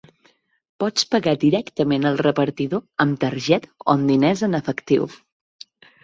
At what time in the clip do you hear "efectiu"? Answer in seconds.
4.61-5.05